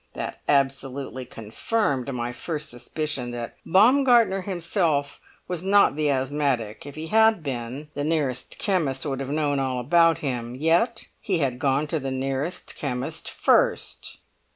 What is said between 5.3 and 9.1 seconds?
was not the asthmatic; if he had been, the nearest chemist